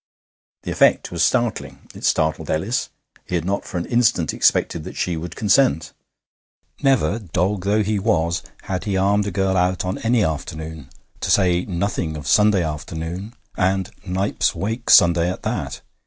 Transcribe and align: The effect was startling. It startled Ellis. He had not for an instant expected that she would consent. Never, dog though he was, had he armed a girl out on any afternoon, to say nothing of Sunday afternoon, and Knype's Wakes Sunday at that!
The 0.63 0.71
effect 0.71 1.11
was 1.11 1.21
startling. 1.21 1.87
It 1.93 2.03
startled 2.05 2.49
Ellis. 2.49 2.89
He 3.25 3.35
had 3.35 3.45
not 3.45 3.65
for 3.65 3.77
an 3.77 3.85
instant 3.85 4.33
expected 4.33 4.83
that 4.83 4.97
she 4.97 5.15
would 5.15 5.35
consent. 5.35 5.93
Never, 6.81 7.19
dog 7.19 7.65
though 7.65 7.83
he 7.83 7.99
was, 7.99 8.41
had 8.63 8.85
he 8.85 8.97
armed 8.97 9.27
a 9.27 9.31
girl 9.31 9.55
out 9.55 9.85
on 9.85 9.99
any 9.99 10.23
afternoon, 10.23 10.89
to 11.19 11.29
say 11.29 11.65
nothing 11.65 12.17
of 12.17 12.25
Sunday 12.27 12.63
afternoon, 12.63 13.35
and 13.55 13.91
Knype's 14.03 14.55
Wakes 14.55 14.95
Sunday 14.95 15.29
at 15.29 15.43
that! 15.43 15.81